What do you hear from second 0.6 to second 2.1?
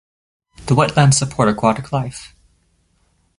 The wetlands support aquatic